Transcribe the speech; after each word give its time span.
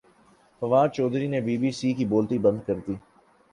فواد 0.61 0.87
چوہدری 0.95 1.27
نے 1.33 1.39
B 1.45 1.55
B 1.61 1.71
C 1.79 1.89
کی 1.97 2.05
بولتی 2.11 2.37
بند 2.45 2.59
کردی 2.67 2.95